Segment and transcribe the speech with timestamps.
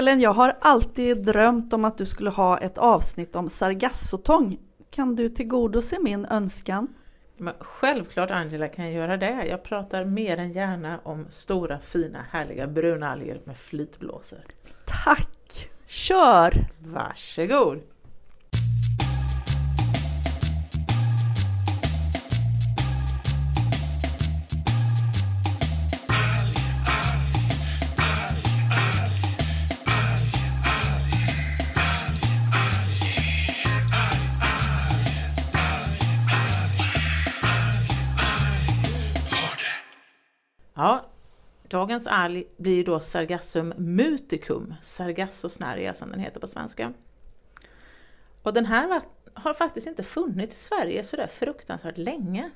[0.00, 4.58] Ellen, jag har alltid drömt om att du skulle ha ett avsnitt om sargassotång.
[4.90, 6.88] Kan du tillgodose min önskan?
[7.36, 9.46] Men självklart Angela kan jag göra det.
[9.46, 14.38] Jag pratar mer än gärna om stora fina härliga brunalger med flytblåsor.
[14.86, 15.70] Tack!
[15.86, 16.52] Kör!
[16.78, 17.80] Varsågod!
[41.70, 46.92] Dagens alg blir ju då Sargassum muticum, sargassosnärja som den heter på svenska.
[48.42, 49.00] Och den här
[49.34, 52.50] har faktiskt inte funnits i Sverige så där fruktansvärt länge.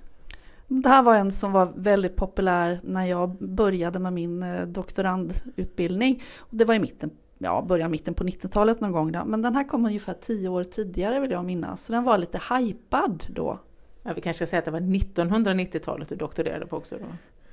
[0.68, 6.22] Det här var en som var väldigt populär när jag började med min eh, doktorandutbildning.
[6.50, 9.12] Det var i mitten, ja, början mitten på 90-talet någon gång.
[9.12, 9.24] Då.
[9.24, 11.84] Men den här kom ungefär tio år tidigare vill jag minnas.
[11.84, 13.58] Så den var lite hypad då.
[14.02, 17.06] Ja, vi kanske ska säga att det var 1990-talet du doktorerade på också då.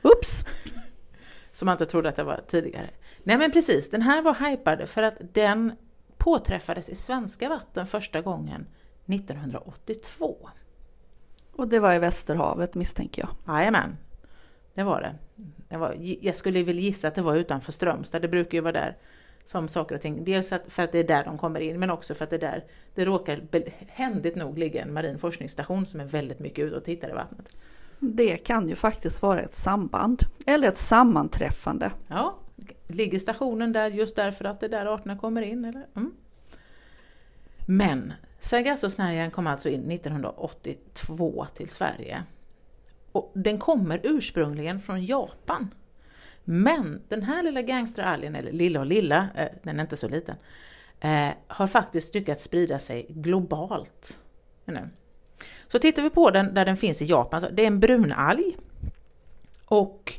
[0.10, 0.46] Oops!
[1.52, 2.90] Som man inte trodde att det var tidigare.
[3.24, 5.72] Nej men precis, den här var hypad för att den
[6.18, 8.68] påträffades i svenska vatten första gången
[9.06, 10.50] 1982.
[11.52, 13.56] Och det var i Västerhavet misstänker jag.
[13.56, 13.98] Jajamän,
[14.74, 15.16] det var det.
[15.70, 18.74] det var, jag skulle väl gissa att det var utanför Strömstad, det brukar ju vara
[18.74, 18.98] där
[19.46, 20.24] som saker och ting.
[20.24, 22.66] Dels för att det är där de kommer in, men också för att det där
[22.96, 23.42] det råkar
[23.88, 27.56] händigt nog ligga en marin forskningsstation som är väldigt mycket ute och tittar i vattnet.
[28.04, 31.92] Det kan ju faktiskt vara ett samband eller ett sammanträffande.
[32.08, 32.38] Ja,
[32.88, 35.66] ligger stationen där just därför att det är där arterna kommer in?
[35.66, 35.88] Eller?
[35.96, 36.12] Mm.
[37.66, 42.24] Men Sargassosnärjan kom alltså in 1982 till Sverige.
[43.12, 45.74] Och den kommer ursprungligen från Japan.
[46.44, 50.36] Men den här lilla gangsteralgen, eller lilla och lilla, eh, den är inte så liten,
[51.00, 54.20] eh, har faktiskt lyckats sprida sig globalt.
[54.66, 54.90] Nu.
[55.72, 58.58] Så tittar vi på den där den finns i Japan, så det är en brunalg.
[59.66, 60.14] Och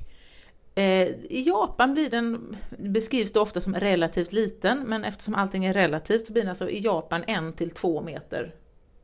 [0.75, 5.75] eh, i Japan blir den, beskrivs det ofta som relativt liten, men eftersom allting är
[5.75, 8.55] relativt så blir den alltså i Japan en till två meter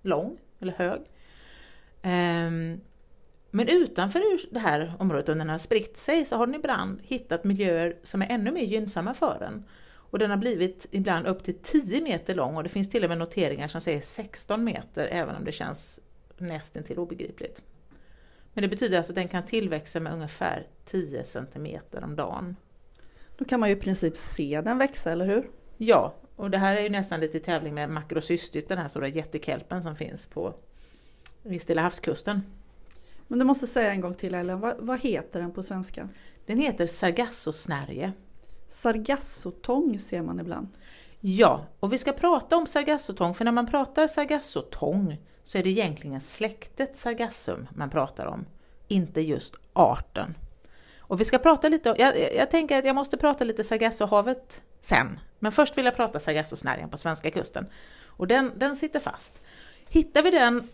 [0.02, 1.00] lång, eller hög.
[2.02, 2.78] Eh,
[3.50, 4.22] men utanför
[4.54, 8.22] det här området, om den har spritt sig, så har den ibland hittat miljöer som
[8.22, 9.64] är ännu mer gynnsamma för den.
[9.90, 13.10] Och den har blivit ibland upp till 10 meter lång och det finns till och
[13.10, 16.00] med noteringar som säger 16 meter, även om det känns
[16.40, 17.62] nästan till obegripligt.
[18.52, 22.56] Men det betyder alltså att den kan tillväxa med ungefär 10 cm om dagen.
[23.36, 25.50] Då kan man ju i princip se den växa, eller hur?
[25.76, 29.08] Ja, och det här är ju nästan lite i tävling med makrocystis, den här stora
[29.08, 30.54] jättekelpen som finns på
[31.42, 32.42] vid Stilla havskusten.
[33.26, 36.08] Men du måste säga en gång till Ellen, vad, vad heter den på svenska?
[36.46, 38.12] Den heter sargassosnärje.
[38.68, 40.68] Sargassotång ser man ibland.
[41.20, 45.70] Ja, och vi ska prata om sargassotång, för när man pratar sargassotång så är det
[45.70, 48.46] egentligen släktet Sargassum man pratar om,
[48.88, 50.34] inte just arten.
[50.98, 55.20] Och vi ska prata lite, jag, jag tänker att jag måste prata lite Sargassohavet sen,
[55.38, 57.66] men först vill jag prata Sargassosnärjan på svenska kusten.
[58.06, 59.42] Och den, den sitter fast.
[59.88, 60.68] Hittar vi den,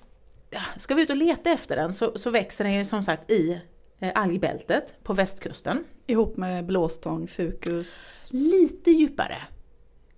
[0.77, 3.61] ska vi ut och leta efter den så, så växer den ju som sagt i
[3.99, 5.85] eh, algbältet på västkusten.
[6.07, 8.27] Ihop med blåstång, fukus?
[8.31, 9.37] Lite djupare.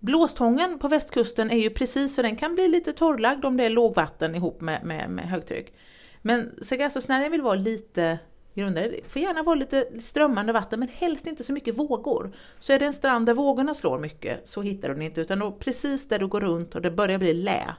[0.07, 3.71] Blåstången på västkusten är ju precis så den kan bli lite torrlagd om det är
[3.71, 5.75] lågvatten ihop med, med, med högtryck.
[6.23, 8.19] Men Sargassosnärjan vill vara lite
[8.55, 8.89] grundare.
[8.89, 12.33] Det får gärna vara lite strömmande vatten men helst inte så mycket vågor.
[12.59, 15.39] Så är det en strand där vågorna slår mycket så hittar du den inte utan
[15.39, 17.75] då precis där du går runt och det börjar bli lä.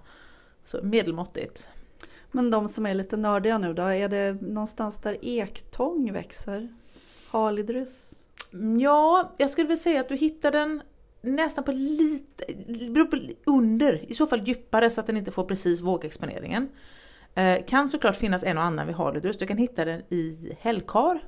[0.66, 1.70] Så medelmåttigt.
[2.32, 6.74] Men de som är lite nördiga nu då, är det någonstans där ektång växer?
[7.30, 8.14] Halidrus?
[8.80, 10.82] Ja, jag skulle väl säga att du hittar den
[11.36, 12.44] nästan på lite,
[13.46, 16.70] under, i så fall djupare så att den inte får precis vågexponeringen.
[17.36, 21.20] Eh, kan såklart finnas en och annan vid Halidrus, du kan hitta den i Hällkar,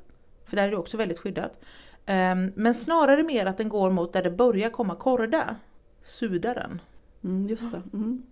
[0.45, 1.59] för där är det också väldigt skyddat.
[2.05, 5.55] Eh, men snarare mer att den går mot där det börjar komma korda,
[6.03, 6.81] sudaren.
[7.23, 7.81] Mm, just det.
[7.93, 8.23] Mm.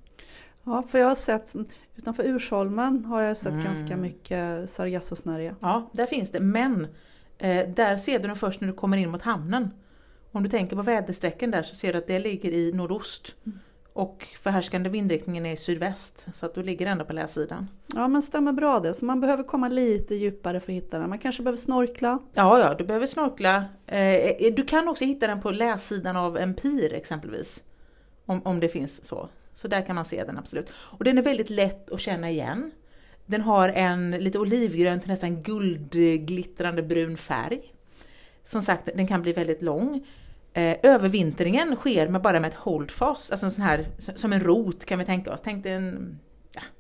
[0.64, 1.54] Ja, för jag har sett,
[1.96, 3.66] utanför Ursholmen har jag sett mm.
[3.66, 5.56] ganska mycket sargassosnärja.
[5.60, 6.88] Ja, där finns det, men
[7.38, 9.72] eh, där ser du den först när du kommer in mot hamnen.
[10.38, 13.36] Om du tänker på väderstrecken där så ser du att det ligger i nordost.
[13.46, 13.60] Mm.
[13.94, 17.70] Och förhärskande vindriktningen är i sydväst, så att du ligger ändå på läsidan.
[17.96, 21.10] Ja men stämmer bra det, så man behöver komma lite djupare för att hitta den.
[21.10, 22.20] Man kanske behöver snorkla?
[22.34, 23.66] Ja, ja, du behöver snorkla.
[23.86, 27.64] Eh, du kan också hitta den på läsidan av en pir exempelvis.
[28.26, 29.30] Om, om det finns så.
[29.54, 30.70] Så där kan man se den absolut.
[30.74, 32.72] Och den är väldigt lätt att känna igen.
[33.26, 37.74] Den har en lite olivgrön till nästan guldglittrande brun färg.
[38.44, 40.06] Som sagt, den kan bli väldigt lång.
[40.58, 44.86] Eh, övervintringen sker med bara med ett holdfast, alltså en sån här, som en rot
[44.86, 45.42] kan vi tänka oss.
[45.44, 46.20] Tänk dig en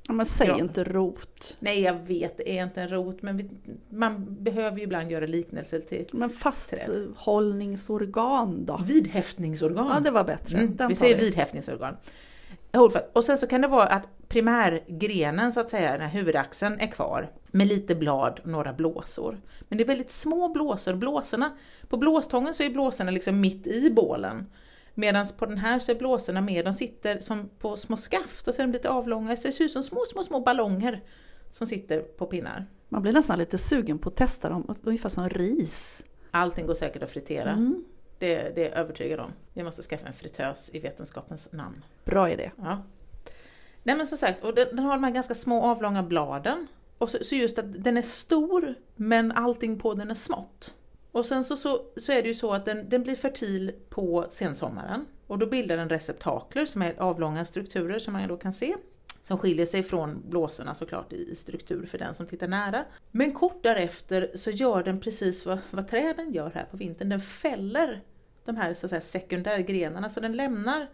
[0.08, 0.60] Ja, men säg Ja.
[0.60, 1.58] inte rot.
[1.60, 3.50] Nej, jag vet, det är inte en rot, men vi,
[3.90, 8.82] man behöver ju ibland göra liknelser till Men fasthållningsorgan då?
[8.86, 9.92] vidhäftningsorgan.
[9.94, 10.58] Ja, det var bättre.
[10.58, 11.96] Mm, vi säger vidhäftningsorgan.
[13.14, 16.88] Och sen så kan det vara att primärgrenen, så att säga, den här huvudaxeln, är
[16.88, 19.38] kvar med lite blad och några blåsor.
[19.69, 20.94] Men det är väldigt små blåsor.
[20.94, 21.52] Blåsorna,
[21.88, 24.46] på blåstången så är blåsorna liksom mitt i bålen.
[24.94, 28.54] Medan på den här så är blåsorna med, de sitter som på små skaft och
[28.56, 31.04] så är de lite avlånga, så det ser ut som små, små, små ballonger
[31.52, 32.66] som sitter på pinnar.
[32.90, 36.06] Man blir nästan lite sugen på att testa dem, ungefär som ris.
[36.31, 37.52] Allting går säkert att fritera.
[37.52, 37.84] Mm.
[38.19, 39.34] Det, det är jag övertygad om.
[39.54, 41.84] Vi måste skaffa en fritös i vetenskapens namn.
[42.06, 42.52] Bra idé.
[42.58, 42.84] Ja.
[43.84, 46.68] Nej men som sagt, och den, den har de här ganska små avlånga bladen.
[46.98, 50.74] Och så, så just att den är stor, men allting på den är smått.
[51.12, 54.25] Och sen så, så, så är det ju så att den, den blir fertil på
[54.30, 55.06] sensommaren.
[55.28, 58.75] Och då bildar den receptakler som är avlånga strukturer som man då kan se.
[59.28, 62.86] Som skiljer sig från blåsorna såklart i struktur för den som tittar nära.
[63.12, 67.10] Men kort därefter så gör den precis vad, vad träden gör här på vintern.
[67.10, 68.02] Den fäller
[68.46, 70.88] de här, så att säga, sekundärgrenarna, så den lämnar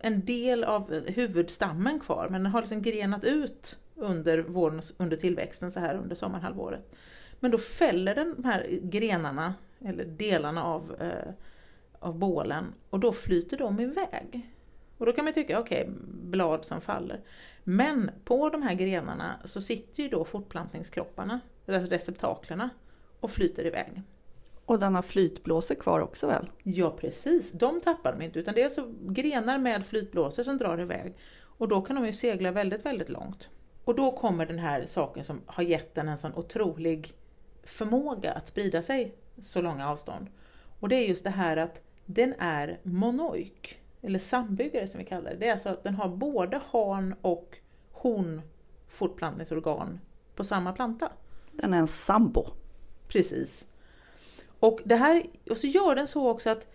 [0.00, 5.70] en del av huvudstammen kvar, men den har liksom grenat ut under, våren, under tillväxten
[5.70, 6.94] så här under sommarhalvåret.
[7.40, 9.54] Men då fäller den de här grenarna,
[9.84, 11.32] eller delarna av, eh,
[11.98, 14.50] av bålen, och då flyter de iväg.
[15.00, 17.20] Och då kan man tycka, okej, blad som faller.
[17.64, 22.70] Men på de här grenarna så sitter ju då fortplantningskropparna, receptaklerna,
[23.20, 24.02] och flyter iväg.
[24.64, 26.50] Och den har flytblåsor kvar också väl?
[26.62, 30.80] Ja precis, de tappar de inte utan det är alltså grenar med flytblåsor som drar
[30.80, 31.16] iväg.
[31.42, 33.50] Och då kan de ju segla väldigt, väldigt långt.
[33.84, 37.12] Och då kommer den här saken som har gett den en sån otrolig
[37.62, 40.26] förmåga att sprida sig så långa avstånd.
[40.80, 45.30] Och det är just det här att den är monoik, eller sambyggare som vi kallar
[45.30, 45.36] det.
[45.36, 47.58] Det är alltså att den har både han och
[47.92, 48.42] hon
[48.88, 50.00] fortplantningsorgan
[50.36, 51.12] på samma planta.
[51.52, 52.46] Den är en sambo.
[53.08, 53.66] Precis.
[54.60, 56.66] Och, det här, och så gör den så också att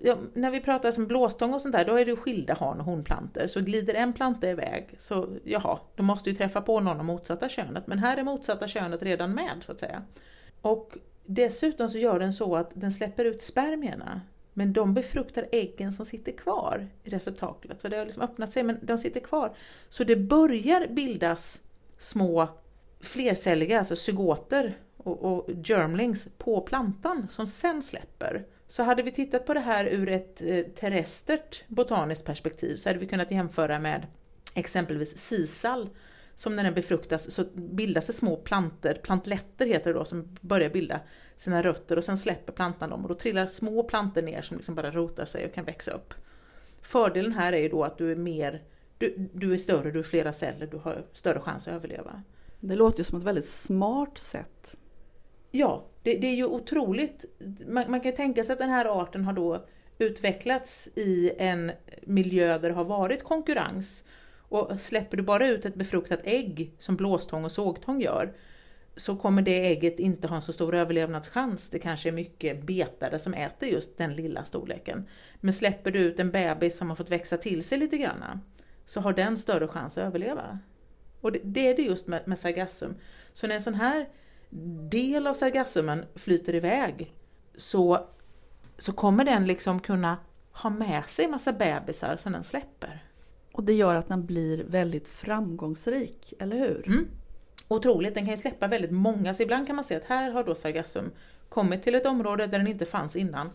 [0.00, 2.86] ja, när vi pratar som blåstång och sånt där, då är det skilda han och
[2.86, 3.46] honplantor.
[3.46, 7.48] Så glider en planta iväg, så jaha, de måste ju träffa på någon av motsatta
[7.48, 7.86] könet.
[7.86, 10.02] Men här är motsatta könet redan med, så att säga.
[10.60, 10.96] Och
[11.26, 14.20] dessutom så gör den så att den släpper ut spermierna.
[14.60, 17.80] Men de befruktar äggen som sitter kvar i receptaklet.
[17.80, 19.56] Så det har liksom öppnat sig, men de sitter kvar.
[19.88, 21.60] Så det börjar bildas
[21.98, 22.48] små
[23.00, 28.46] flercelliga, alltså zygoter och, och germlings på plantan som sen släpper.
[28.68, 32.98] Så hade vi tittat på det här ur ett eh, terrestert botaniskt perspektiv så hade
[32.98, 34.06] vi kunnat jämföra med
[34.54, 35.88] exempelvis sisal
[36.34, 40.70] som när den befruktas så bildas det små planter, plantletter heter det då, som börjar
[40.70, 41.00] bilda
[41.40, 44.74] sina rötter och sen släpper plantan dem och då trillar små planter ner som liksom
[44.74, 46.14] bara rotar sig och kan växa upp.
[46.82, 48.62] Fördelen här är ju då att du är mer,
[48.98, 52.22] du, du är större, du är flera celler, du har större chans att överleva.
[52.60, 54.76] Det låter ju som ett väldigt smart sätt.
[55.50, 57.24] Ja, det, det är ju otroligt.
[57.66, 59.64] Man, man kan tänka sig att den här arten har då
[59.98, 61.72] utvecklats i en
[62.02, 64.04] miljö där det har varit konkurrens.
[64.38, 68.34] Och släpper du bara ut ett befruktat ägg som blåstång och sågtång gör
[69.00, 71.70] så kommer det ägget inte ha en så stor överlevnadschans.
[71.70, 75.08] Det kanske är mycket betare som äter just den lilla storleken.
[75.40, 78.40] Men släpper du ut en bebis som har fått växa till sig lite grann
[78.86, 80.58] så har den större chans att överleva.
[81.20, 82.94] Och det, det är det just med, med sargassum.
[83.32, 84.08] Så när en sån här
[84.90, 87.14] del av sargassumen flyter iväg
[87.56, 88.08] så,
[88.78, 90.16] så kommer den liksom kunna
[90.52, 93.04] ha med sig massa bebisar som den släpper.
[93.52, 96.86] Och det gör att den blir väldigt framgångsrik, eller hur?
[96.86, 97.08] Mm.
[97.74, 99.34] Otroligt, den kan ju släppa väldigt många.
[99.34, 101.10] Så ibland kan man se att här har då sargassum
[101.48, 103.50] kommit till ett område där den inte fanns innan.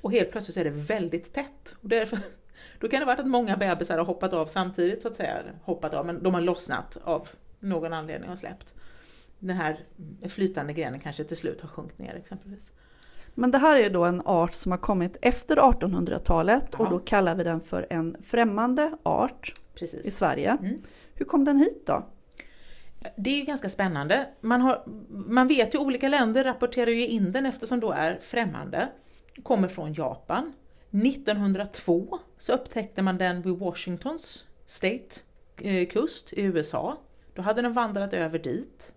[0.00, 1.74] Och helt plötsligt så är det väldigt tätt.
[1.82, 2.18] Och därför,
[2.80, 5.42] då kan det vara att många bebisar har hoppat av samtidigt så att säga.
[5.62, 7.28] Hoppat av, men de har lossnat av
[7.60, 8.74] någon anledning och släppt.
[9.38, 9.80] Den här
[10.28, 12.70] flytande grenen kanske till slut har sjunkit ner exempelvis.
[13.34, 16.98] Men det här är ju då en art som har kommit efter 1800-talet och då
[16.98, 20.16] kallar vi den för en främmande art i Precis.
[20.16, 20.56] Sverige.
[20.60, 20.76] Mm.
[21.14, 22.06] Hur kom den hit då?
[23.16, 24.28] Det är ju ganska spännande.
[24.40, 28.88] Man, har, man vet ju olika länder rapporterar ju in den eftersom då är främmande.
[29.42, 30.52] Kommer från Japan.
[30.90, 35.20] 1902 så upptäckte man den vid Washingtons State
[35.56, 36.96] eh, kust i USA.
[37.34, 38.92] Då hade den vandrat över dit.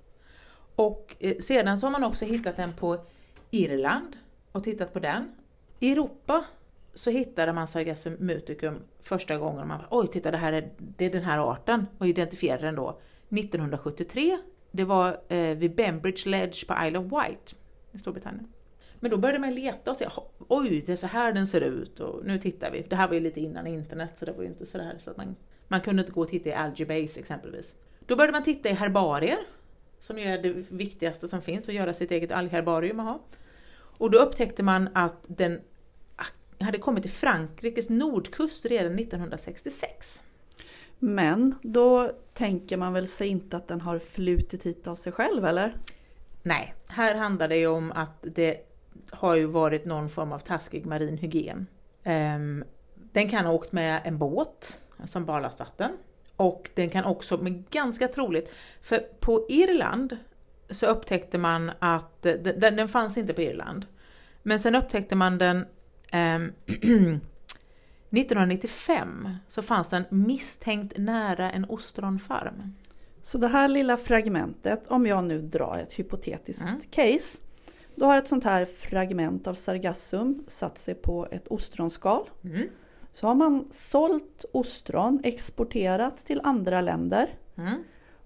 [0.75, 3.05] Och eh, sedan så har man också hittat den på
[3.51, 4.15] Irland
[4.51, 5.36] och tittat på den.
[5.79, 6.45] I Europa
[6.93, 9.67] så hittade man Sargassum muticum första gången.
[9.67, 12.75] Man bara, oj, titta det här är, det är den här arten och identifierade den
[12.75, 13.00] då
[13.30, 14.38] 1973.
[14.72, 17.56] Det var eh, vid Bembridge Ledge på Isle of Wight
[17.92, 18.48] i Storbritannien.
[19.00, 20.08] Men då började man leta och se,
[20.48, 22.86] oj det är så här den ser ut och nu tittar vi.
[22.89, 25.18] Det här var ju lite innan internet så det var ju inte sådär så att
[25.18, 25.36] man,
[25.68, 27.75] man kunde inte gå och titta i Algebase exempelvis.
[28.00, 29.39] Då började man titta i herbarier,
[30.00, 33.20] som ju är det viktigaste som finns, att göra sitt eget algherbarium och ha.
[33.75, 35.62] Och då upptäckte man att den
[36.60, 40.24] hade kommit till Frankrikes nordkust redan 1966.
[41.05, 45.45] Men då tänker man väl sig inte att den har flutit hit av sig själv
[45.45, 45.75] eller?
[46.43, 48.57] Nej, här handlar det ju om att det
[49.12, 51.67] har ju varit någon form av taskig marin hygien.
[52.03, 52.63] Ehm,
[52.95, 55.91] den kan ha åkt med en båt som barlastvatten.
[56.36, 60.17] Och den kan också, men ganska troligt, för på Irland
[60.69, 63.86] så upptäckte man att den, den fanns inte på Irland.
[64.43, 65.65] Men sen upptäckte man den
[66.12, 66.51] ehm,
[68.13, 72.74] 1995 så fanns den misstänkt nära en ostronfarm.
[73.22, 76.82] Så det här lilla fragmentet, om jag nu drar ett hypotetiskt mm.
[76.91, 77.38] case,
[77.96, 82.29] då har ett sånt här fragment av sargassum satt sig på ett ostronskal.
[82.43, 82.67] Mm.
[83.13, 87.29] Så har man sålt ostron, exporterat till andra länder.
[87.58, 87.84] Mm.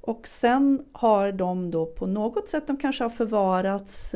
[0.07, 4.15] Och sen har de då på något sätt, de kanske har förvarats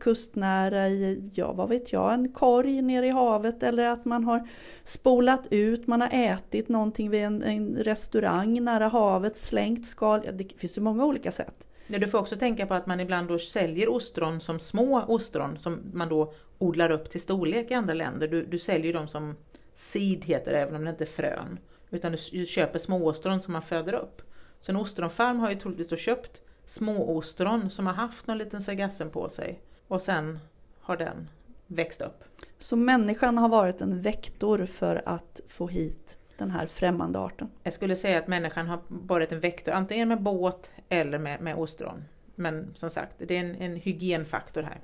[0.00, 4.48] kustnära i, ja vad vet jag, en korg nere i havet eller att man har
[4.84, 10.20] spolat ut, man har ätit någonting vid en, en restaurang nära havet, slängt skal.
[10.24, 11.66] Ja, det finns ju många olika sätt.
[11.86, 15.58] Ja, du får också tänka på att man ibland då säljer ostron som små ostron
[15.58, 18.28] som man då odlar upp till storlek i andra länder.
[18.28, 19.36] Du, du säljer dem som
[19.74, 21.58] seed heter det, även om det inte är frön.
[21.90, 24.22] Utan du köper småostron som man föder upp.
[24.60, 28.62] Så en ostronfarm har ju troligtvis då köpt små ostron som har haft någon liten
[28.62, 30.38] sargassum på sig och sen
[30.80, 31.28] har den
[31.66, 32.24] växt upp.
[32.58, 37.50] Så människan har varit en vektor för att få hit den här främmande arten?
[37.62, 41.56] Jag skulle säga att människan har varit en vektor, antingen med båt eller med, med
[41.56, 42.04] ostron.
[42.34, 44.80] Men som sagt, det är en, en hygienfaktor här.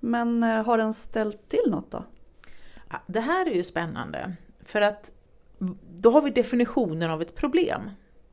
[0.00, 2.04] Men eh, har den ställt till något då?
[3.06, 5.12] Det här är ju spännande, för att
[5.90, 7.90] då har vi definitionen av ett problem.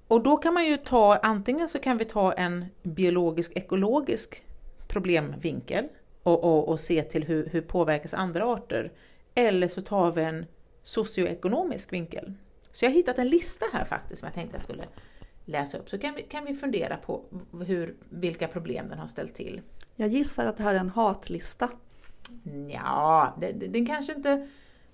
[0.08, 4.44] Och då kan man ju ta, antingen så kan vi ta en biologisk ekologisk
[4.88, 5.88] problemvinkel
[6.24, 8.92] och, och, och se till hur, hur påverkas andra arter.
[9.36, 10.46] Eller så tar vi en
[10.84, 12.34] socioekonomisk vinkel.
[12.72, 14.84] Så jag har hittat en lista här faktiskt som jag tänkte jag skulle
[15.46, 15.90] läsa upp.
[15.90, 17.24] Så kan vi, kan vi fundera på
[17.66, 19.62] hur, vilka problem den har ställt till.
[19.96, 21.70] Jag gissar att det här är en hatlista.
[22.70, 24.48] Ja, den kanske inte...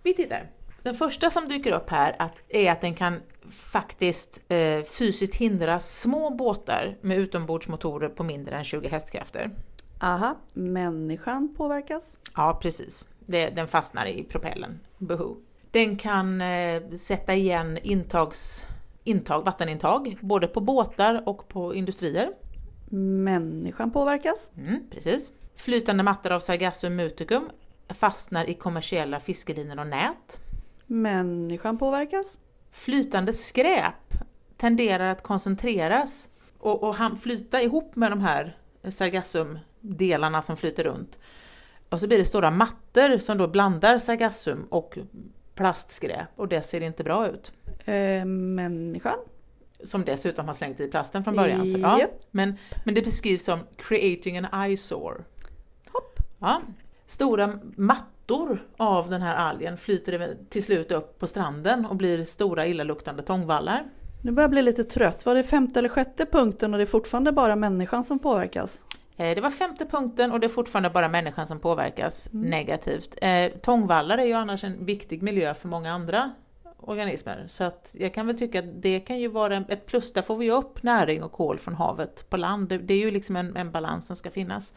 [0.04, 0.50] Vi tittar.
[0.84, 3.20] Den första som dyker upp här att, är att den kan
[3.52, 9.52] faktiskt eh, fysiskt hindra små båtar med utombordsmotorer på mindre än 20 hästkrafter.
[10.00, 12.18] Aha, människan påverkas?
[12.36, 13.08] Ja, precis.
[13.20, 14.80] Det, den fastnar i propellen.
[14.98, 15.38] Behov.
[15.72, 18.68] Den kan eh, sätta igen intags,
[19.04, 22.34] intag, vattenintag, både på båtar och på industrier.
[22.90, 24.52] Människan påverkas?
[24.58, 25.32] Mm, precis.
[25.56, 27.50] Flytande mattor av Sargassum muticum
[27.90, 30.40] fastnar i kommersiella fiskelinor och nät.
[30.94, 32.40] Människan påverkas?
[32.72, 34.14] Flytande skräp
[34.58, 38.58] tenderar att koncentreras och, och flyta ihop med de här
[38.90, 41.20] sargassumdelarna som flyter runt.
[41.90, 44.98] Och så blir det stora mattor som då blandar sargassum och
[45.56, 47.52] plastskräp och det ser inte bra ut.
[47.86, 49.18] Eh, människan?
[49.84, 51.68] Som dessutom har slängt i plasten från början.
[51.68, 52.08] Så, ja.
[52.32, 55.24] men, men det beskrivs som creating an eyesore.
[55.92, 56.20] Hopp.
[56.40, 56.62] Ja.
[57.06, 58.14] Stora mattor
[58.78, 63.84] av den här algen flyter till slut upp på stranden och blir stora illaluktande tångvallar.
[64.22, 65.26] Nu börjar jag bli lite trött.
[65.26, 68.86] Var det femte eller sjätte punkten och det är fortfarande bara människan som påverkas?
[69.18, 72.50] Eh, det var femte punkten och det är fortfarande bara människan som påverkas mm.
[72.50, 73.18] negativt.
[73.22, 76.32] Eh, tångvallar är ju annars en viktig miljö för många andra
[76.78, 77.46] organismer.
[77.48, 80.14] Så att jag kan väl tycka att det kan ju vara ett plus.
[80.14, 82.70] Där får vi upp näring och kol från havet på land.
[82.70, 84.74] Det, är ju liksom en, en balans som ska finnas.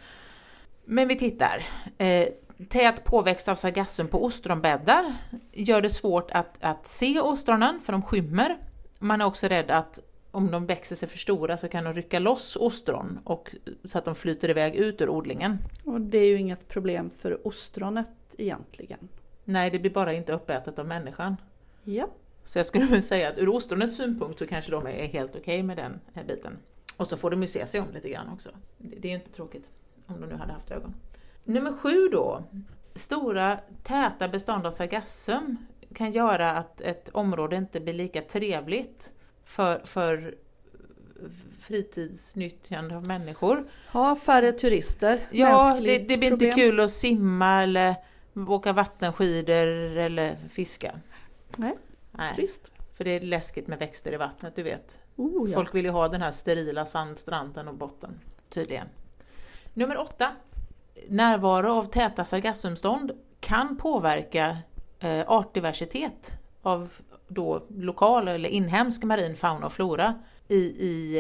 [0.84, 1.66] Men vi tittar.
[1.98, 2.28] Eh,
[2.68, 5.16] tät påväxt av sargassum på ostronbäddar
[5.52, 8.58] gör det svårt att, att se ostronen för de skymmer.
[8.98, 9.98] Man är också rädd att
[10.30, 14.04] om de växer sig för stora så kan de rycka loss ostron och, så att
[14.04, 15.58] de flyter iväg ut ur odlingen.
[15.84, 19.08] Och det är ju inget problem för ostronet egentligen.
[19.44, 21.36] Nej, det blir bara inte uppätet av människan.
[21.84, 22.08] Ja.
[22.44, 25.40] Så jag skulle vilja säga att ur ostronets synpunkt så kanske de är helt okej
[25.40, 26.58] okay med den här biten.
[26.96, 28.50] Och så får de ju se sig om lite grann också.
[28.78, 29.70] Det är ju inte tråkigt
[30.06, 30.94] om de nu hade haft ögon.
[31.46, 32.42] Nummer sju då.
[32.94, 35.56] Stora täta bestånd av sargassum
[35.94, 39.12] kan göra att ett område inte blir lika trevligt
[39.44, 40.34] för, för
[41.60, 43.68] fritidsnyttjande av människor.
[43.92, 45.20] Ha färre turister.
[45.30, 46.48] Ja, det, det, blir problem.
[46.48, 47.94] inte kul att simma eller
[48.48, 51.00] åka vattenskidor eller fiska.
[51.56, 51.76] Nej,
[52.12, 52.34] Nej.
[52.34, 52.70] trist.
[52.96, 54.98] För det är läskigt med växter i vattnet, du vet.
[55.16, 55.54] Oh, ja.
[55.54, 58.86] Folk vill ju ha den här sterila sandstranden och botten, tydligen.
[59.74, 60.32] Nummer åtta.
[61.08, 64.56] Närvaro av täta sargassumstånd kan påverka
[64.98, 66.88] eh, artdiversitet av
[67.28, 70.14] då lokal eller inhemsk marin fauna och flora
[70.48, 71.18] i, i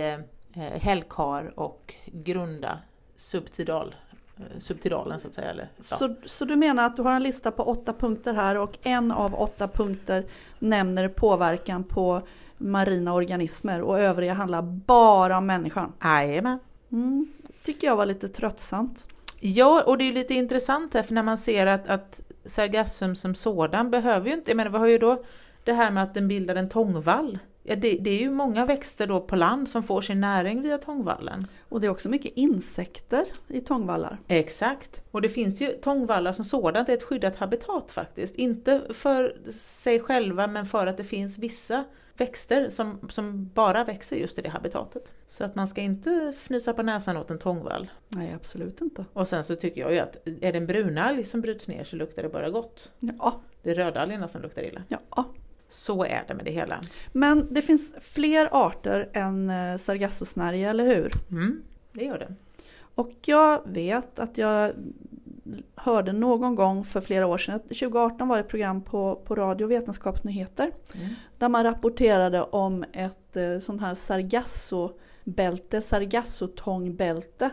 [0.54, 2.78] eh, hällkar och grunda
[3.16, 3.94] subtidal,
[4.36, 5.50] eh, subtidalen så att säga.
[5.50, 5.82] Eller, ja.
[5.82, 9.12] så, så du menar att du har en lista på åtta punkter här och en
[9.12, 10.24] av åtta punkter
[10.58, 12.22] nämner påverkan på
[12.58, 15.92] marina organismer och övriga handlar bara om människan?
[16.04, 16.58] Jajamän.
[16.92, 17.32] Mm,
[17.64, 19.08] tycker jag var lite tröttsamt.
[19.40, 23.34] Ja, och det är lite intressant här för när man ser att, att sargassum som
[23.34, 25.24] sådan behöver ju inte, jag menar vi har ju då
[25.64, 27.38] det här med att den bildar en tångvall.
[27.68, 30.78] Ja, det, det, är ju många växter då på land som får sin näring via
[30.78, 31.46] tångvallen.
[31.68, 34.18] Och det är också mycket insekter i tångvallar.
[34.28, 35.02] Exakt.
[35.10, 38.36] Och det finns ju tångvallar som sådant, är ett skyddat habitat faktiskt.
[38.36, 41.84] Inte för sig själva men för att det finns vissa
[42.16, 45.12] växter som, som bara växer just i det habitatet.
[45.28, 47.90] Så att man ska inte fnysa på näsan åt en tångvall.
[48.08, 49.04] Nej, absolut inte.
[49.12, 51.96] Och sen så tycker jag ju att är det en brunalg som bryts ner så
[51.96, 52.90] luktar det bara gott.
[52.98, 53.40] Ja.
[53.62, 54.82] Det är rödalgerna som luktar illa.
[54.88, 55.24] Ja.
[55.68, 56.80] Så är det med det hela.
[57.12, 61.12] Men det finns fler arter än eh, sargassosnärje, eller hur?
[61.30, 62.34] Mm, det gör det.
[62.94, 64.72] Och jag vet att jag
[65.74, 69.66] hörde någon gång för flera år sedan, 2018 var det ett program på, på radio
[69.66, 71.08] Vetenskapsnyheter, mm.
[71.38, 77.50] där man rapporterade om ett eh, sånt här sargassobälte, sargassotångbälte,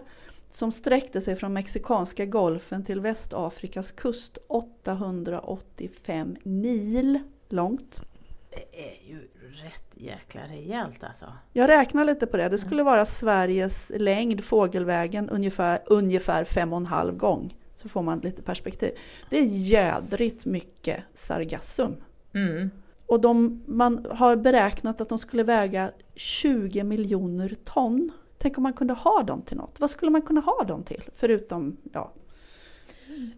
[0.52, 7.20] som sträckte sig från Mexikanska golfen till Västafrikas kust 885 mil
[7.54, 8.02] långt.
[8.50, 9.20] Det är ju
[9.64, 11.26] rätt jäkla rejält alltså.
[11.54, 12.50] Jag räknar lite på det.
[12.50, 17.58] Det skulle vara Sveriges längd fågelvägen ungefär, ungefär fem och en halv gång.
[17.76, 18.92] Så får man lite perspektiv.
[19.30, 21.96] Det är jädrigt mycket sargassum.
[22.34, 22.70] Mm.
[23.06, 28.12] Och de, man har beräknat att de skulle väga 20 miljoner ton.
[28.38, 29.80] Tänk om man kunde ha dem till något.
[29.80, 31.04] Vad skulle man kunna ha dem till?
[31.14, 32.12] Förutom, ja.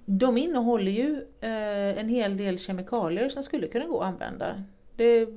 [0.05, 4.63] De innehåller ju eh, en hel del kemikalier som skulle kunna gå att använda.
[4.95, 5.27] Det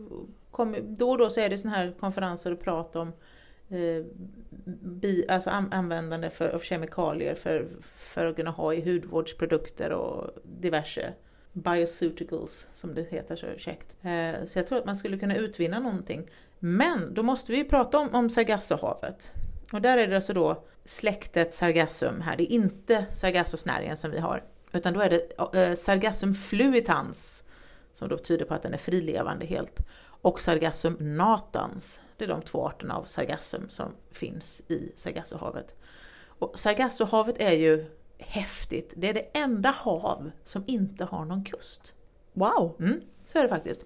[0.50, 3.12] kom, då och då så är det sådana här konferenser och prat om
[3.68, 4.04] eh,
[4.82, 11.12] bi, alltså användande för, av kemikalier för, för att kunna ha i hudvårdsprodukter och diverse
[11.52, 13.96] bioceuticals som det heter så käckt.
[14.02, 16.30] Eh, så jag tror att man skulle kunna utvinna någonting.
[16.58, 19.32] Men då måste vi prata om, om Sargassohavet.
[19.72, 24.18] Och där är det alltså då släktet Sargassum här, det är inte Sargassosnärjen som vi
[24.18, 24.44] har.
[24.72, 27.44] Utan då är det eh, Sargassum fluitans,
[27.92, 29.80] som då tyder på att den är frilevande helt.
[30.20, 35.74] Och Sargassum natans, det är de två arterna av sargassum som finns i Sargassohavet.
[36.38, 37.86] Och Sargassohavet är ju
[38.18, 41.92] häftigt, det är det enda hav som inte har någon kust.
[42.32, 42.76] Wow!
[42.80, 43.84] Mm, så är det faktiskt.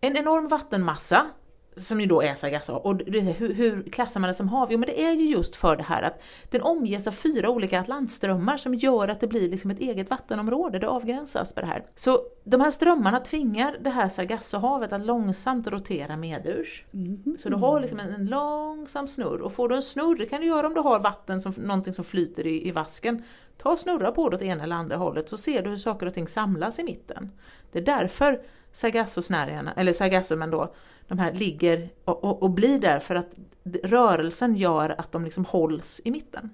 [0.00, 1.30] En enorm vattenmassa
[1.76, 2.72] som ju då är Sargasso.
[2.72, 4.68] Och hur, hur klassar man det som hav?
[4.70, 7.80] Jo men det är ju just för det här att den omges av fyra olika
[7.80, 11.84] atlantströmmar som gör att det blir liksom ett eget vattenområde, det avgränsas på det här.
[11.94, 16.84] Så de här strömmarna tvingar det här Sargassohavet att långsamt rotera medurs.
[16.94, 17.36] Mm.
[17.38, 20.40] Så du har liksom en, en, långsam snurr, och får du en snurr, det kan
[20.40, 23.22] du göra om du har vatten, som, någonting som flyter i, i vasken.
[23.56, 26.06] Ta och snurra på det åt ena eller andra hållet så ser du hur saker
[26.06, 27.30] och ting samlas i mitten.
[27.72, 28.42] Det är därför
[28.74, 30.74] Sargassosnärjarna, eller Sargassumen då,
[31.08, 33.34] de här ligger och, och, och, blir där för att
[33.82, 36.50] rörelsen gör att de liksom hålls i mitten.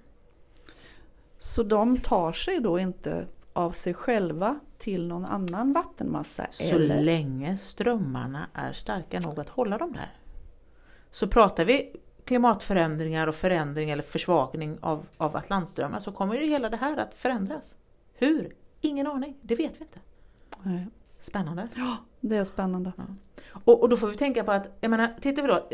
[1.38, 6.46] Så de tar sig då inte av sig själva till någon annan vattenmassa?
[6.50, 7.00] Så eller?
[7.00, 10.12] länge strömmarna är starka nog att hålla dem där.
[11.10, 11.92] Så pratar vi
[12.24, 17.14] klimatförändringar och förändring eller försvagning av, av Atlantströmmar så kommer ju hela det här att
[17.14, 17.76] förändras.
[18.14, 18.54] Hur?
[18.80, 19.98] Ingen aning, det vet vi inte.
[20.62, 20.86] Nej.
[21.18, 21.68] Spännande.
[21.74, 22.92] Ja, det är spännande.
[22.96, 23.04] Ja.
[23.64, 25.68] Och, och då får vi tänka på att, jag menar, tittar vi då,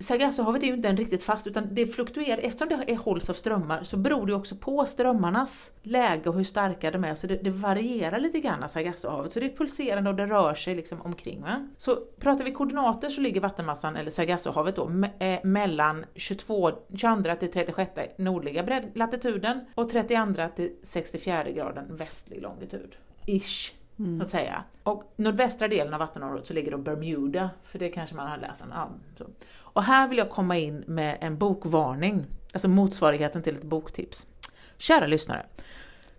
[0.00, 3.34] Sargassohavet är ju inte en riktigt fast utan det fluktuerar, eftersom det är hålls av
[3.34, 7.36] strömmar så beror det också på strömmarnas läge och hur starka de är, så det,
[7.36, 9.32] det varierar lite grann Sargassohavet.
[9.32, 11.42] Så det är pulserande och det rör sig liksom omkring.
[11.42, 11.68] Va?
[11.76, 17.34] Så pratar vi koordinater så ligger vattenmassan, eller Sargassohavet då, me, eh, mellan 22, 22
[17.34, 22.96] till 36 nordliga latituden och 32 till 64 graden västlig longitud.
[23.26, 23.79] Ish.
[24.00, 24.20] Mm.
[24.20, 24.64] Att säga.
[24.82, 28.62] Och nordvästra delen av vattenområdet så ligger då Bermuda, för det kanske man har läst
[28.62, 28.68] om.
[28.74, 29.26] Ja, så.
[29.58, 34.26] Och här vill jag komma in med en bokvarning, alltså motsvarigheten till ett boktips.
[34.78, 35.46] Kära lyssnare,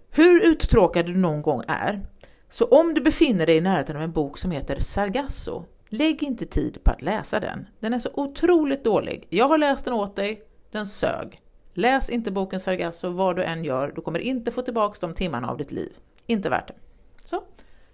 [0.09, 2.01] hur uttråkad du någon gång är,
[2.49, 6.45] så om du befinner dig i närheten av en bok som heter Sargasso, lägg inte
[6.45, 7.67] tid på att läsa den.
[7.79, 9.27] Den är så otroligt dålig.
[9.29, 11.41] Jag har läst den åt dig, den sög.
[11.73, 15.49] Läs inte boken Sargasso vad du än gör, du kommer inte få tillbaka de timmarna
[15.49, 15.91] av ditt liv.
[16.25, 16.73] Inte värt det.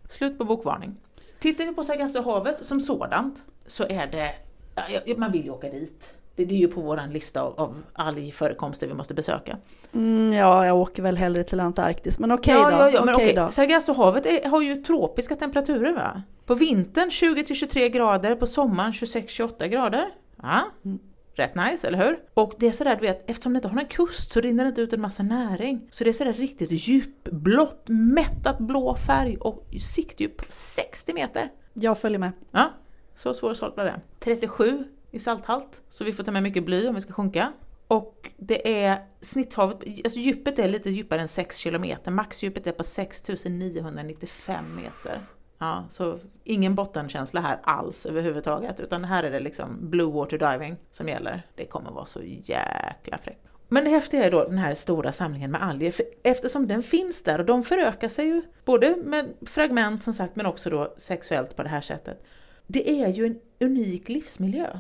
[0.08, 0.96] Slut på bokvarning.
[1.40, 6.14] Tittar vi på Sargassohavet som sådant så är det, man vill ju åka dit.
[6.36, 9.58] Det, är ju på våran lista av, av algförekomster vi måste besöka.
[9.94, 12.78] Mm, ja, jag åker väl hellre till Antarktis, men okej ja, då.
[12.78, 13.34] Ja, ja, men okej.
[13.34, 13.50] då.
[13.50, 16.22] Sargassohavet är, har ju tropiska temperaturer va?
[16.46, 20.06] På vintern 20-23 grader, på sommaren 26-28 grader.
[20.42, 20.72] Ja.
[20.86, 21.00] Mm.
[21.38, 22.20] Rätt nice, eller hur?
[22.34, 24.70] Och det är sådär, du vet, eftersom det inte har en kust så rinner det
[24.70, 25.88] inte ut en massa näring.
[25.92, 31.52] Så det är sådär riktigt djupblått, mättat blå färg och siktdjup 60 meter.
[31.74, 32.32] Jag följer med.
[32.52, 32.74] Ja,
[33.16, 34.02] så svårsålt var det.
[34.20, 37.54] 37 i salthalt, så vi får ta med mycket bly om vi ska sjunka.
[37.88, 42.84] Och det är snitthavet, alltså djupet är lite djupare än 6 kilometer, maxdjupet är på
[42.84, 45.22] 6995 meter.
[45.60, 50.78] Ja, så ingen bottenkänsla här alls överhuvudtaget, utan här är det liksom blue water diving
[50.92, 51.42] som gäller.
[51.56, 53.48] Det kommer vara så jäkla fräckt.
[53.68, 57.24] Men det häftiga är då den här stora samlingen med alger, för eftersom den finns
[57.24, 61.56] där och de förökar sig ju både med fragment som sagt men också då sexuellt
[61.56, 62.24] på det här sättet.
[62.68, 64.80] Det är ju en unik livsmiljö.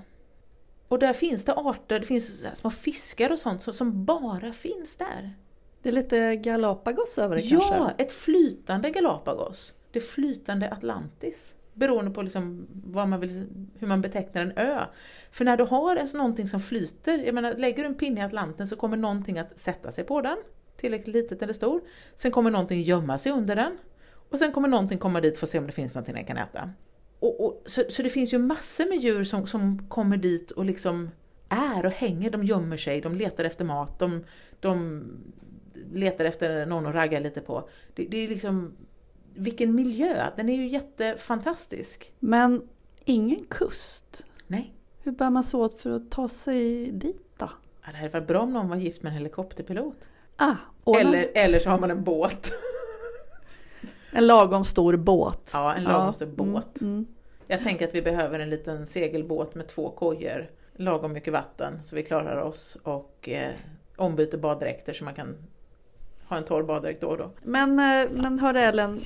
[0.87, 5.33] Och där finns det arter, det finns små fiskar och sånt som, bara finns där.
[5.81, 8.03] Det är lite Galapagos över det Ja, kanske?
[8.03, 9.73] ett flytande Galapagos.
[9.91, 11.55] Det flytande Atlantis.
[11.73, 13.47] Beroende på liksom vad man vill,
[13.79, 14.85] hur man betecknar en ö.
[15.31, 18.23] För när du har ens någonting som flyter, jag menar lägger du en pinne i
[18.23, 20.37] Atlanten så kommer någonting att sätta sig på den,
[20.77, 21.81] tillräckligt litet eller stor.
[22.15, 23.77] Sen kommer någonting gömma sig under den.
[24.29, 26.37] Och sen kommer någonting komma dit för att se om det finns någonting den kan
[26.37, 26.69] äta.
[27.19, 30.65] Och, och, så, så det finns ju massor med djur som, som kommer dit och
[30.65, 31.09] liksom
[31.49, 34.23] är och hänger, de gömmer sig, de letar efter mat, de,
[34.59, 35.03] de
[35.93, 37.69] letar efter någon att ragga lite på.
[37.95, 38.73] Det, det är liksom,
[39.37, 42.11] vilken miljö, den är ju jättefantastisk.
[42.19, 42.61] Men
[43.05, 44.25] ingen kust?
[44.47, 44.73] Nej,
[45.03, 47.49] Hur bär man sig åt för att ta sig dit då?
[47.85, 50.07] ja, det hade varit bra om någon var gift med en helikopterpilot.
[50.35, 50.55] Ah.
[50.99, 52.51] Eller, eller så har man en båt.
[54.11, 55.51] En lagom stor båt.
[55.53, 56.81] Ja, en lagom stor båt.
[56.81, 57.05] Mm, mm.
[57.47, 61.95] Jag tänker att vi behöver en liten segelbåt med två kojor, lagom mycket vatten så
[61.95, 63.51] vi klarar oss och eh,
[63.95, 65.35] ombyter baddräkter så man kan
[66.25, 67.31] ha en torr baddräkt då och då.
[67.43, 69.01] Men, eh, men hörru Ellen,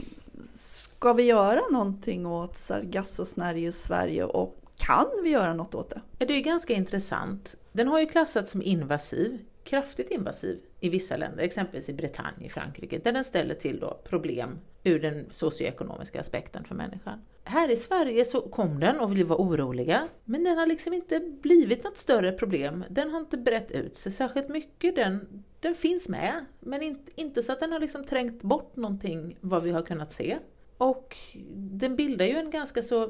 [0.55, 6.01] ska vi göra någonting åt sargassosnärje i Sverige och kan vi göra något åt det?
[6.17, 7.55] Ja, det är ganska intressant.
[7.71, 12.49] Den har ju klassats som invasiv, kraftigt invasiv i vissa länder, exempelvis i Bretagne i
[12.49, 17.21] Frankrike, där den ställer till då problem ur den socioekonomiska aspekten för människan.
[17.43, 21.19] Här i Sverige så kom den och vi var oroliga, men den har liksom inte
[21.19, 22.83] blivit något större problem.
[22.89, 24.95] Den har inte brett ut sig särskilt mycket.
[24.95, 29.37] Den, den finns med, men inte, inte så att den har liksom trängt bort någonting
[29.41, 30.37] vad vi har kunnat se.
[30.77, 31.17] Och
[31.55, 33.09] den bildar ju en ganska så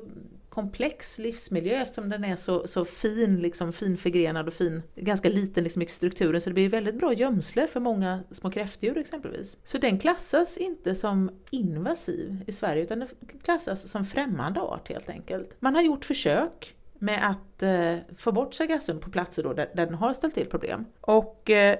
[0.52, 5.82] komplex livsmiljö eftersom den är så, så fin, liksom finförgrenad och fin, ganska liten liksom
[5.82, 9.58] i strukturen så det blir väldigt bra gömsle för många små kräftdjur exempelvis.
[9.64, 13.08] Så den klassas inte som invasiv i Sverige utan den
[13.44, 15.56] klassas som främmande art helt enkelt.
[15.60, 19.86] Man har gjort försök med att eh, få bort sargassum på platser då där, där
[19.86, 20.86] den har ställt till problem.
[21.02, 21.78] Och eh,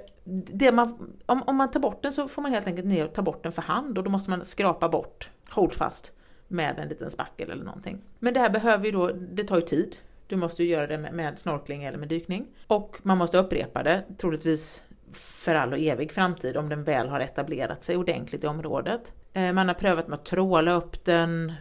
[0.54, 3.14] det man, om, om man tar bort den så får man helt enkelt ner och
[3.14, 6.14] ta bort den för hand och då måste man skrapa bort, hold fast,
[6.52, 8.02] med en liten spackel eller någonting.
[8.20, 9.98] Men det här behöver ju då, det tar ju tid.
[10.28, 12.48] Du måste ju göra det med, med snorkling eller med dykning.
[12.68, 14.84] Och man måste upprepa det, troligtvis
[15.14, 19.14] för all och evig framtid om den väl har etablerat sig ordentligt i området.
[19.34, 21.54] Eh, man har prövat med att tråla upp den,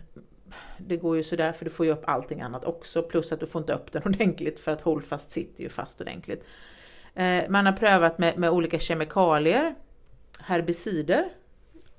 [0.78, 3.46] det går ju sådär för du får ju upp allting annat också plus att du
[3.46, 6.44] får inte upp den ordentligt för att Holdfast sitter ju fast ordentligt.
[7.14, 9.74] Eh, man har prövat med, med olika kemikalier,
[10.38, 11.24] herbicider.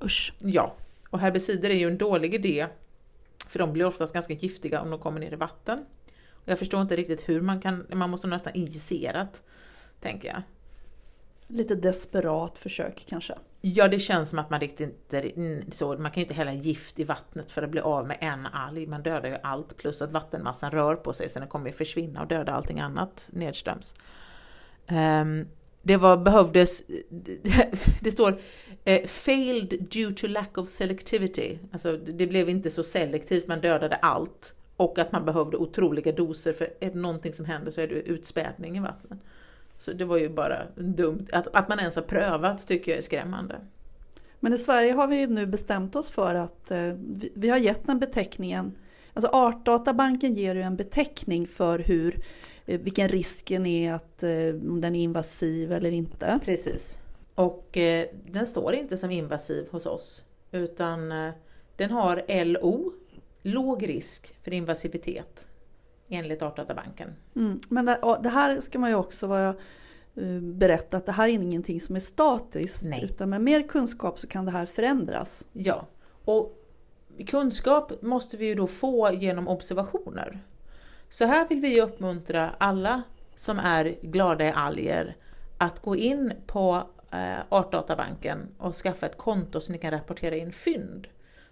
[0.04, 0.34] Usch.
[0.38, 0.76] Ja,
[1.10, 2.68] och herbicider är ju en dålig idé
[3.52, 5.86] för de blir oftast ganska giftiga om de kommer ner i vatten.
[6.32, 9.44] Och jag förstår inte riktigt hur man kan, man måste nästan injicerat,
[10.00, 10.42] tänker jag.
[11.48, 13.34] Lite desperat försök kanske.
[13.62, 17.00] Ja, det känns som att man riktigt inte så, man kan ju inte hälla gift
[17.00, 20.12] i vattnet för att bli av med en alg, man dödar ju allt plus att
[20.12, 23.96] vattenmassan rör på sig så den kommer ju försvinna och döda allting annat nedströms.
[24.90, 25.48] Um,
[25.82, 26.84] det var, behövdes,
[28.02, 28.40] det står
[28.86, 33.96] eh, failed due to lack of selectivity, alltså det blev inte så selektivt, man dödade
[33.96, 37.88] allt och att man behövde otroliga doser för är det någonting som händer så är
[37.88, 39.20] det utspädning i vattnet.
[39.78, 41.28] Så det var ju bara dumt.
[41.32, 43.60] Att, att man ens har prövat tycker jag är skrämmande.
[44.40, 47.88] Men i Sverige har vi nu bestämt oss för att eh, vi, vi har gett
[47.88, 48.76] den beteckningen,
[49.14, 52.20] alltså Artdatabanken ger ju en beteckning för hur,
[52.66, 56.40] vilken risken är att eh, om den är invasiv eller inte.
[56.46, 57.00] Precis.
[57.36, 61.32] Och eh, den står inte som invasiv hos oss utan eh,
[61.76, 62.94] den har LO,
[63.42, 65.48] låg risk för invasivitet
[66.10, 67.16] enligt Artdatabanken.
[67.36, 67.60] Mm.
[67.70, 67.86] Men
[68.24, 69.56] det, här ska man ju också vara
[70.16, 73.04] eh, berätta att det här är ingenting som är statiskt Nej.
[73.04, 75.48] utan med mer kunskap så kan det här förändras.
[75.54, 75.88] Ja,
[76.26, 76.58] och
[77.28, 80.40] kunskap måste vi ju då få genom observationer.
[81.12, 83.04] Så här vill vi uppmuntra alla
[83.36, 85.16] som är glada i alger
[85.58, 90.52] att gå in på eh, Artdatabanken och skaffa ett konto så ni kan rapportera in
[90.52, 91.08] fynd.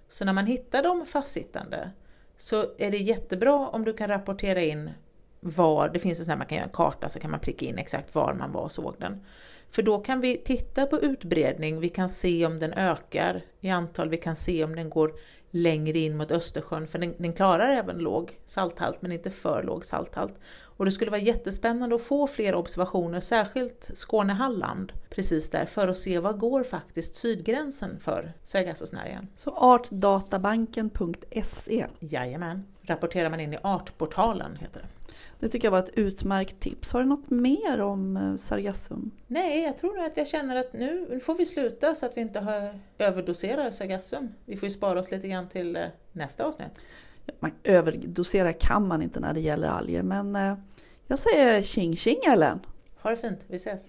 [0.10, 1.92] Så när man hittar dem fastsittande
[2.38, 4.92] så är det jättebra om du kan rapportera in
[5.40, 7.66] var, det finns en sån här, man kan göra en karta så kan man pricka
[7.66, 9.26] in exakt var man var och såg den.
[9.70, 14.10] För då kan vi titta på utbredning, vi kan se om den ökar i antal,
[14.10, 15.14] vi kan se om den går
[15.52, 19.86] längre in mot Östersjön, för den, den, klarar även låg salthalt men inte för låg
[19.86, 20.34] salthalt.
[20.62, 25.98] Och det skulle vara jättespännande att få fler observationer, särskilt Skåne-Halland, precis där, för att
[25.98, 29.28] se vad går faktiskt sydgränsen för sargassosnärjan.
[29.36, 31.86] Så artdatabanken.se?
[32.00, 34.88] Jajamän, rapporterar man in i Artportalen heter det.
[35.40, 36.94] Det tycker jag var ett utmärkt tips.
[36.94, 39.12] Har du något mer om eh, sargassum?
[39.28, 42.22] Nej, jag tror nog att jag känner att nu får vi sluta så att vi
[42.22, 44.34] inte har överdoserar sargassum.
[44.46, 46.82] Vi får ju spara oss lite grann till eh, nästa avsnitt.
[47.40, 50.56] Man överdosera kan man inte när det gäller alger, men eh,
[51.08, 52.60] jag säger tjing tjing Ellen!
[53.02, 53.88] Ha det fint, vi ses!